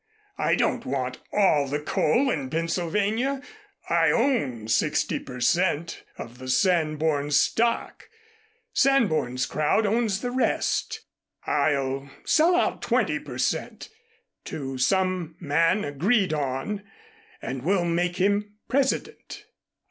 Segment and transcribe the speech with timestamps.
[0.39, 3.39] I don't want all the coal in Pennsylvania.
[3.87, 6.01] I own sixty per cent.
[6.17, 8.09] of the Sanborn stock.
[8.73, 11.01] Sanborn's crowd owns the rest.
[11.45, 13.89] I'll sell out twenty per cent.
[14.45, 16.81] to some man agreed on
[17.39, 19.45] and we'll make him president."